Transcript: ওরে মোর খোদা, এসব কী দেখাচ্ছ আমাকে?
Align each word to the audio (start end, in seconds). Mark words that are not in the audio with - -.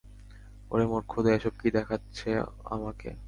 ওরে 0.71 0.85
মোর 0.85 1.03
খোদা, 1.11 1.29
এসব 1.37 1.53
কী 1.61 1.69
দেখাচ্ছ 1.77 2.17
আমাকে? 2.65 3.09